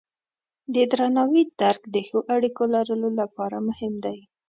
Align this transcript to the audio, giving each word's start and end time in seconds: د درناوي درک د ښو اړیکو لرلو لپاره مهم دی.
د 0.73 0.75
درناوي 0.91 1.43
درک 1.59 1.81
د 1.93 1.95
ښو 2.07 2.19
اړیکو 2.35 2.63
لرلو 2.73 3.09
لپاره 3.19 3.57
مهم 3.67 3.93
دی. 4.05 4.17